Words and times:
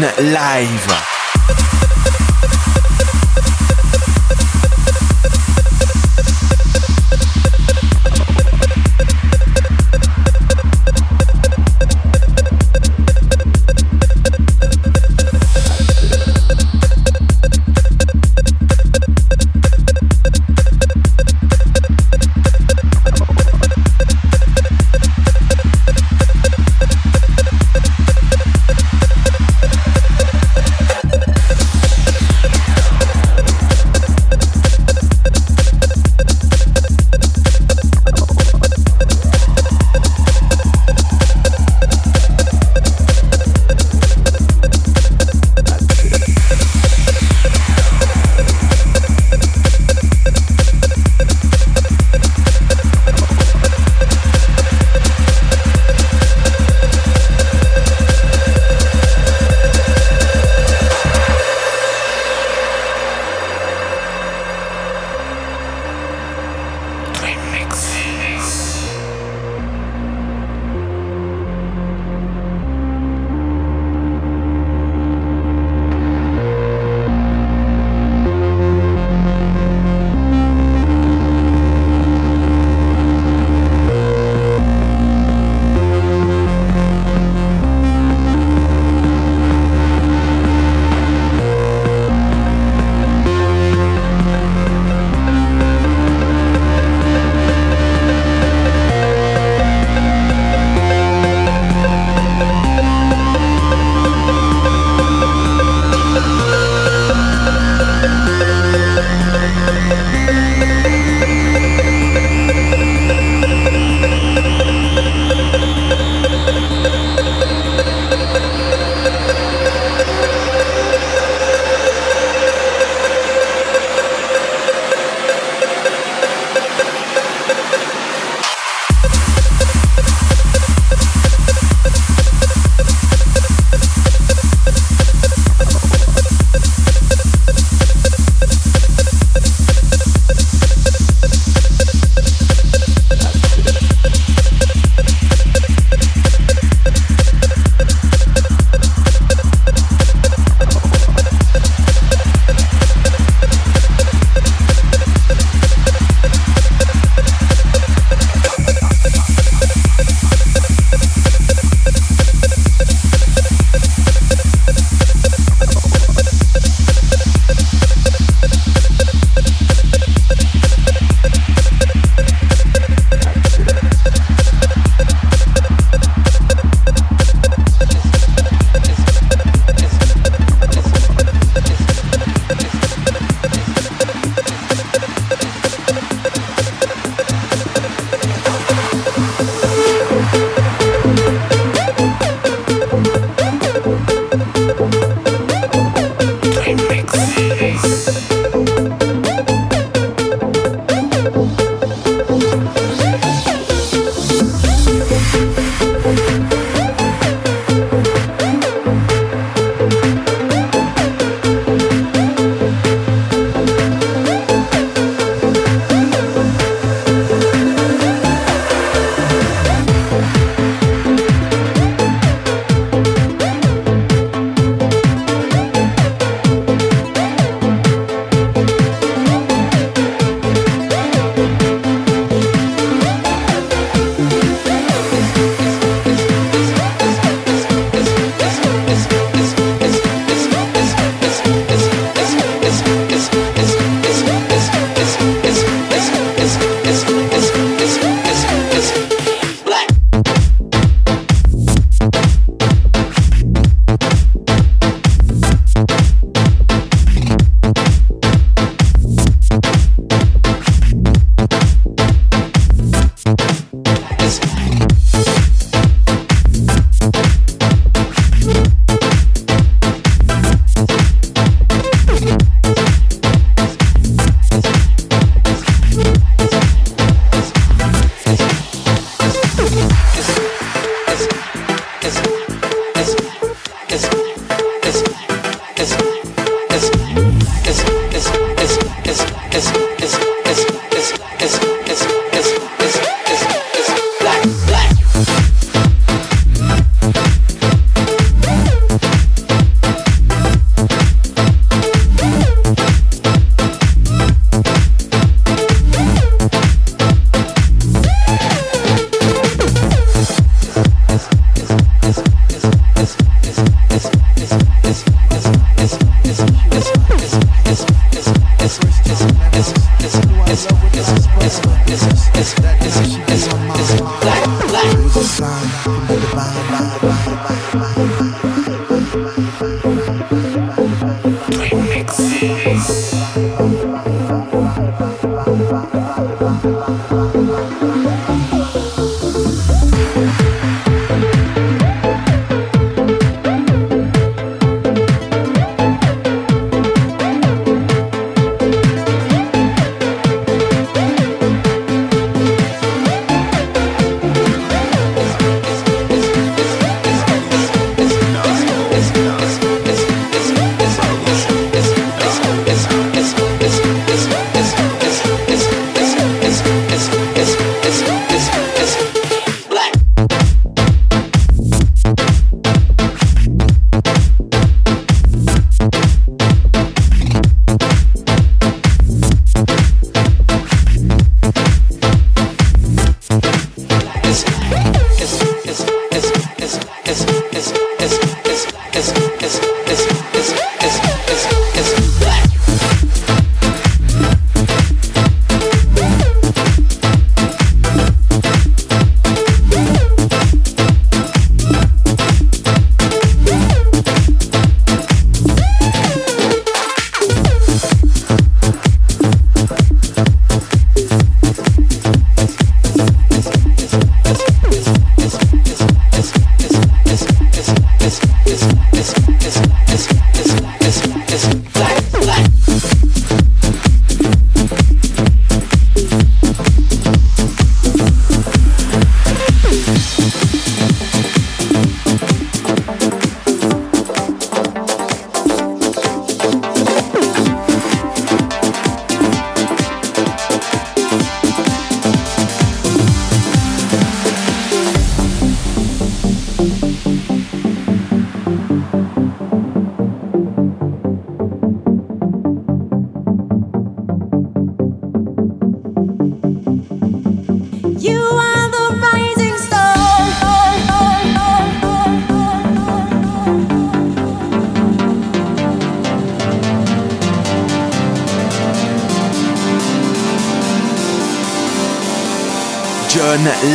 live. 0.00 1.07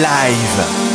Live. 0.03 0.92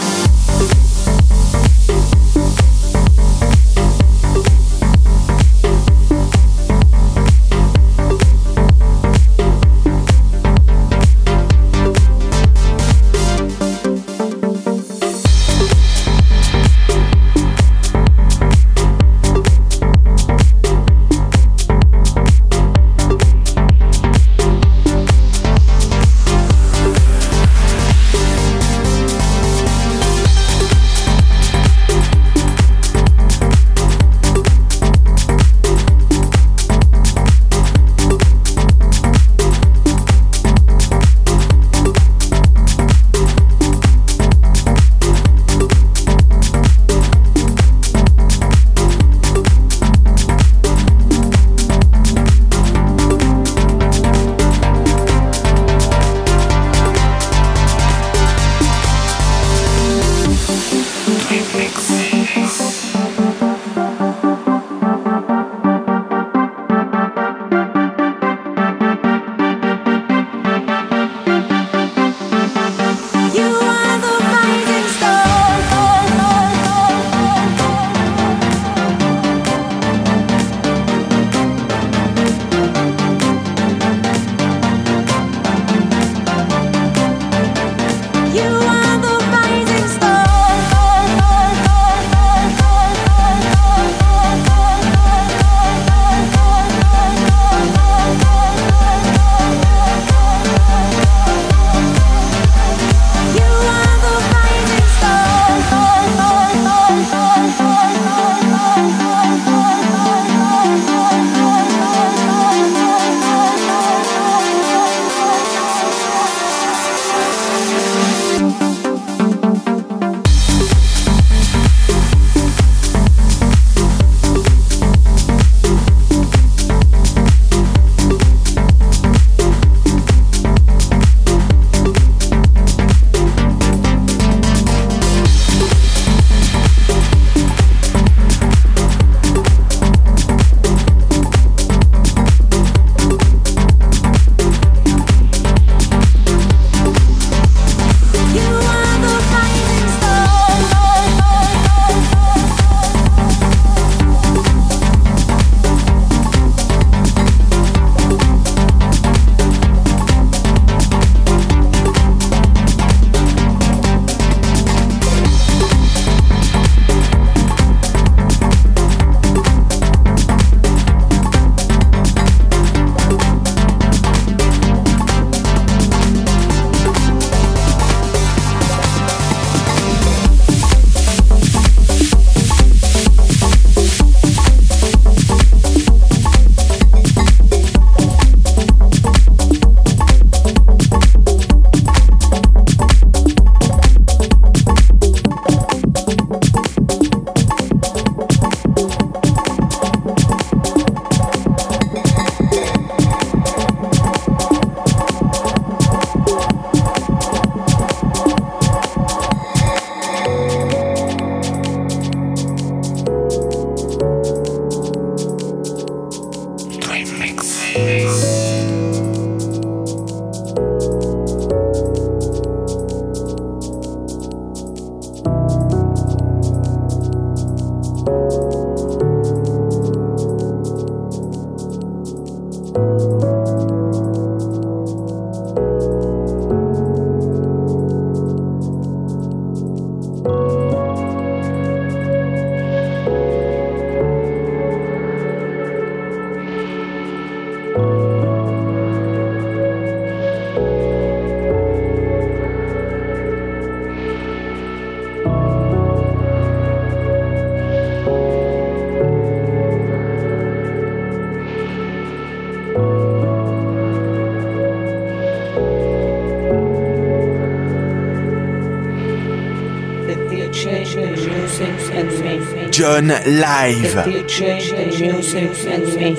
John 272.99 273.07
Live. 273.07 273.95
The 273.95 274.25
DJ, 274.25 274.99
music 274.99 275.53
and 275.69 275.85
me. 275.95 276.15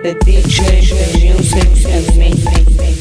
The 0.00 0.14
DJ, 0.24 1.20
music 1.20 1.84
and 1.86 2.16
me. 2.16 2.93